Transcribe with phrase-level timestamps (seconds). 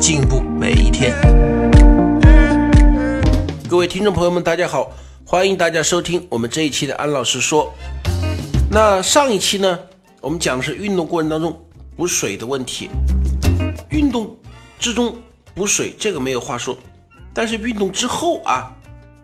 [0.00, 1.14] 进步每一天。
[3.68, 4.90] 各位听众朋友们，大家好，
[5.26, 7.70] 欢迎大家收听我们这一期的安老师说。
[8.70, 9.78] 那上一期呢，
[10.22, 11.54] 我们讲的是运动过程当中
[11.96, 12.88] 补水的问题。
[13.90, 14.34] 运动
[14.78, 15.14] 之中
[15.54, 16.74] 补水这个没有话说，
[17.34, 18.74] 但是运动之后啊，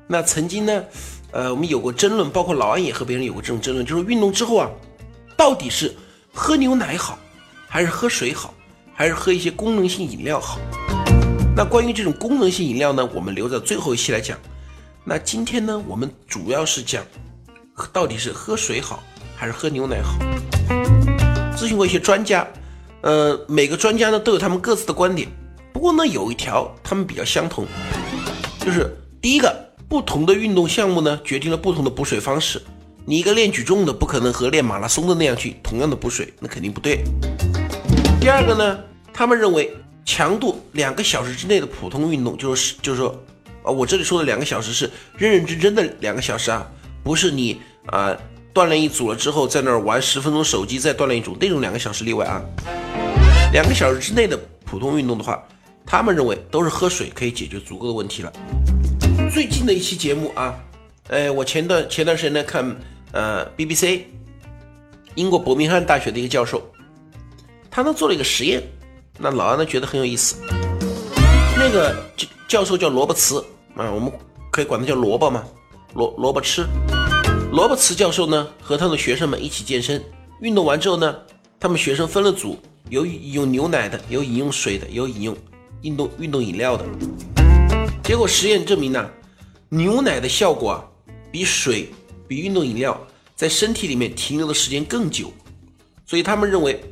[0.07, 0.85] 那曾经呢，
[1.31, 4.69] 呃，我们有过争论，包括老安也和别人有过这种争论，就是运动之后啊，
[5.39, 5.97] 到底是
[6.35, 7.19] 喝牛奶好，
[7.67, 8.53] 还是喝水好，
[8.99, 10.59] 还是喝一些功能性饮料好？
[11.55, 14.39] 那关于这种功能性饮料呢，我们留在最后一期来讲。
[15.05, 17.05] 那今天呢，我们主要是讲
[17.93, 19.03] 到底是喝水好，
[19.37, 20.17] 还是喝牛奶好？
[21.55, 22.49] 咨询过一些专家，
[23.03, 25.29] 呃，每个专家呢都有他们各自的观点。
[25.75, 27.67] 不过呢，有一条他们比较相同，
[28.61, 29.55] 就是第一个，
[29.91, 32.63] 不同的运动项目呢决定了不同的补水方式。
[33.05, 37.05] 你一个练举重的不可能和练马拉松的那样去同样的补水，那肯定不对。
[38.27, 38.81] 第二个呢，
[39.13, 39.73] 他们认为
[40.05, 43.23] 强度两个小时之内的普通运动，就是就是说，
[43.63, 46.69] 啊，我这里说的两个小时是认认真真的两个小时啊，
[47.05, 48.17] 不是你啊
[48.53, 52.43] 锻炼一组了之后在那儿玩十分钟手机再锻炼一组那种两个小时例外啊。
[53.53, 55.41] 两个小时之内的普通运动的话，
[55.87, 58.33] 他们认为都是喝水可以解决足够的问题了。
[59.33, 60.53] 最近的一期节目啊，
[61.11, 62.77] 呃，我前段前段时间呢看。
[63.13, 64.01] 呃，BBC，
[65.15, 66.61] 英国伯明翰大学的一个教授，
[67.77, 68.63] 他呢做了一个实验，
[69.19, 70.37] 那老安呢觉得很有意思。
[71.59, 73.39] 那个教教授叫罗伯茨
[73.77, 74.11] 啊，我们
[74.51, 75.45] 可以管他叫萝卜嘛，
[75.93, 76.65] 萝萝卜吃。
[77.53, 80.03] 罗伯茨教授呢和他的学生们一起健身，
[80.41, 81.15] 运动完之后呢，
[81.61, 82.59] 他们学生分了组，
[82.89, 85.37] 有饮用牛奶的，有饮用水的，有饮用
[85.83, 86.85] 运动运动饮料的。
[88.03, 89.07] 结果实验证明呢，
[89.69, 90.83] 牛奶的效果啊
[91.31, 91.93] 比水。
[92.27, 92.99] 比运动饮料
[93.37, 95.31] 在身体里面停留的时间更久，
[96.07, 96.83] 所以他们认为，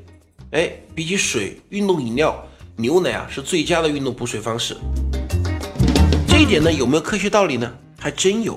[0.54, 2.40] 哎，比起水、运动饮料，
[2.76, 4.76] 牛奶啊是最佳的运动补水方式。
[6.28, 7.68] 这一点呢有没有科学道理呢？
[7.98, 8.56] 还真有。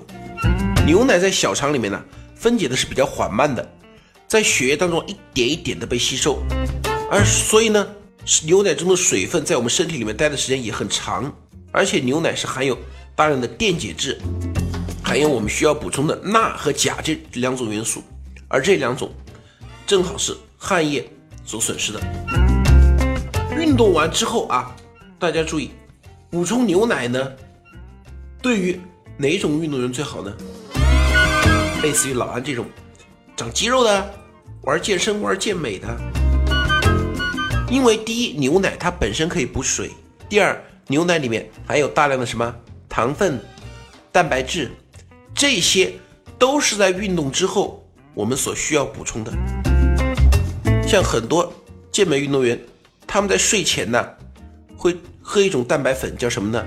[0.86, 2.00] 牛奶在小肠里面呢
[2.36, 3.68] 分解的是比较缓慢的，
[4.28, 6.38] 在血液当中一点一点的被吸收，
[7.10, 7.88] 而所以呢，
[8.46, 11.36] 牛奶中的水分在我们身体里面待的时间也很长，
[11.72, 12.78] 而且牛奶是含有
[13.16, 14.20] 大量的电解质。
[15.04, 18.04] 含有我们需要补充的钠和钾这两种元素，
[18.48, 19.12] 而这两种
[19.88, 21.04] 正好是汗液
[21.48, 22.00] 所损失的。
[23.58, 24.76] 运动完之后啊，
[25.18, 25.72] 大家注意，
[26.30, 27.32] 补充牛奶呢，
[28.40, 28.80] 对于
[29.18, 30.32] 哪种运动员最好呢？
[31.82, 32.66] 类似于老安这种
[33.36, 34.14] 长肌肉的、
[34.64, 35.88] 玩健身、玩健美的，
[37.70, 39.88] 因为第一，牛奶它本身可以补水；
[40.28, 42.54] 第二，牛奶里面含有大量的什么
[42.90, 43.40] 糖分、
[44.12, 44.70] 蛋白质。
[45.34, 45.94] 这些
[46.40, 49.32] 都是在运动之后我们所需要补充的。
[50.88, 51.52] 像很多
[51.92, 52.58] 健美运动员，
[53.06, 54.08] 他们在睡前呢
[54.78, 56.66] 会喝一种蛋白粉，叫什么呢？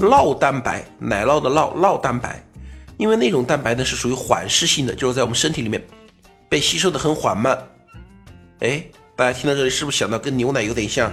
[0.00, 2.44] 酪蛋白，奶酪的酪，酪蛋白。
[2.96, 5.80] 因为那种蛋白呢是属于缓释性的，就是在我们身体里面
[6.48, 7.56] 被吸收的很缓慢。
[8.58, 8.82] 哎，
[9.14, 11.08] 大家听到这里是不是想到跟牛奶有点像？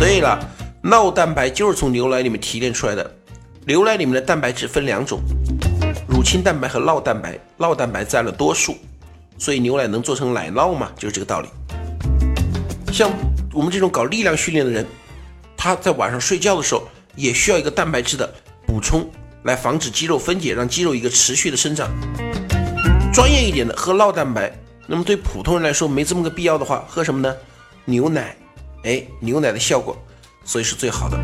[0.00, 0.40] 对了，
[0.82, 3.14] 酪蛋白就是从牛奶里面提炼出来的。
[3.66, 5.20] 牛奶里面的蛋白质分两种，
[6.08, 8.74] 乳清蛋白和酪蛋白，酪蛋白占了多数，
[9.38, 11.48] 所以牛奶能做成奶酪嘛，就是这个道理。
[12.92, 13.10] 像
[13.52, 14.84] 我们这种搞力量训练的人，
[15.56, 18.28] 他在晚上睡觉的时候也需要一个蛋白质的
[18.66, 19.08] 补充，
[19.44, 21.88] 来防止肌肉分解，让肌肉一个持续的生长。
[23.12, 24.52] 专业一点的喝酪蛋白，
[24.86, 27.34] 那么对普通人来说没这么个必要的话，喝什么呢？
[27.84, 28.36] 牛奶，
[28.84, 29.96] 哎，牛奶的效果，
[30.44, 31.18] 所以是最好的。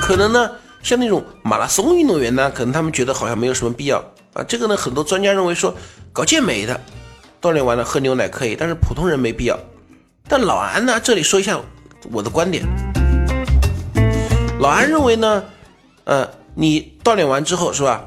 [0.00, 0.50] 可能呢。
[0.82, 3.98] 像那种马拉松运动员呢，可能他们觉得好像没有什么必要
[4.34, 4.44] 啊。
[4.44, 5.74] 这个呢，很多专家认为说，
[6.12, 6.80] 搞健美的
[7.46, 9.56] 锻炼完了喝牛奶可以，但是普通人没必要。
[10.26, 11.60] 但老安呢，这里说一下
[12.10, 12.64] 我的观点。
[14.58, 15.44] 老安认为呢，
[16.02, 18.04] 呃，你锻炼完之后是吧，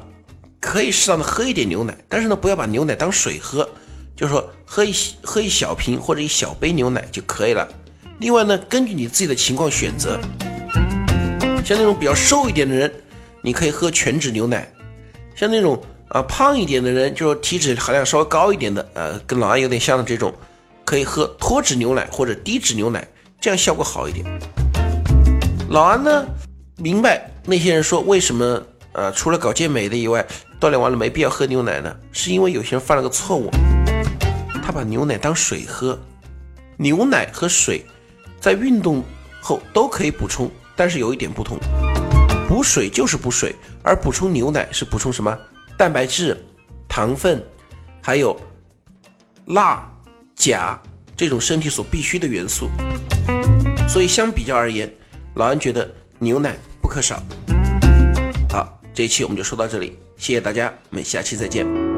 [0.60, 3.66] 可以适当的喝一点牛奶，但是呢，不要把牛奶当水喝，
[4.14, 4.92] 就是说喝一
[5.22, 7.66] 喝一小瓶或者一小杯牛奶就可以了。
[8.18, 10.20] 另外呢，根据你自己的情况选择。
[11.64, 12.92] 像那种比较瘦一点的人，
[13.40, 14.66] 你可以喝全脂牛奶；
[15.34, 20.34] 像那种啊胖一点的人，就是体脂含量稍微高一点的，呃，跟老安有点像的这种，
[20.84, 23.06] 可以喝脱脂牛奶或者低脂牛奶，
[23.40, 24.26] 这样效果好一点。
[25.68, 26.26] 老安呢
[26.78, 28.60] 明白那些人说为什么
[28.90, 30.26] 呃除了搞健美的以外，
[30.60, 31.94] 锻炼完了没必要喝牛奶呢？
[32.10, 33.48] 是因为有些人犯了个错误，
[34.64, 35.96] 他把牛奶当水喝。
[36.76, 37.86] 牛奶和水
[38.40, 39.04] 在运动
[39.40, 41.56] 后都可以补充，但是有一点不同，
[42.48, 43.54] 补水就是补水，
[43.84, 45.38] 而补充牛奶是补充什么？
[45.80, 46.36] 蛋白质、
[46.86, 47.42] 糖分，
[48.02, 48.38] 还有
[49.46, 49.82] 钠、
[50.36, 50.78] 钾
[51.16, 52.68] 这种身体所必需的元素。
[53.88, 54.92] 所以相比较而言，
[55.36, 57.22] 老安觉得牛奶不可少。
[58.50, 61.89] 好，这一期我们就说到这里，谢谢大家，我们下期再见。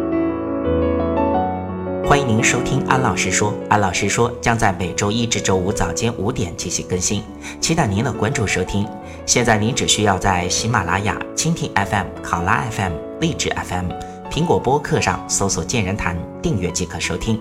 [2.23, 7.21] 欢迎您收听安老师说，安老师说将在每周一至周五早间五点进行更新，
[7.61, 8.87] 期待您的关注收听。
[9.27, 13.91] 现在您只需要在喜马拉雅、蜻蜓 FM、考拉 FM、荔枝 FM、
[14.31, 17.41] 苹果播客上搜索“健人谈”，订阅即可收听。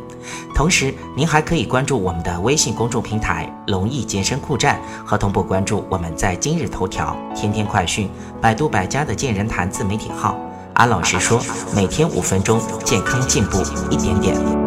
[0.55, 8.09] 同时，您还可以关注我们的微信公众平台“龙易健身酷站”，和同步关注我们在今日头条、天天快讯、
[8.41, 10.35] 百度百家的“健人谈”自媒体号。
[10.73, 11.39] 安老师说，
[11.75, 13.61] 每天五分钟，健康进步
[13.91, 14.60] 一点点。